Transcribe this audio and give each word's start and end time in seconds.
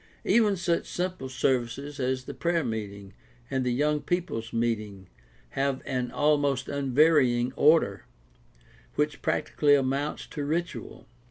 Even 0.25 0.55
such 0.57 0.87
simple 0.87 1.29
services 1.29 1.99
as 1.99 2.23
the 2.23 2.33
prayer 2.33 2.63
meeting 2.63 3.13
and 3.51 3.63
the 3.63 3.71
young 3.71 4.01
people's 4.01 4.51
meeting 4.51 5.07
have 5.49 5.83
an 5.85 6.09
almost 6.09 6.67
unvarying 6.67 7.53
order, 7.55 8.05
which 8.95 9.21
practically 9.21 9.75
amounts 9.75 10.25
to 10.25 10.43
ritual. 10.43 11.05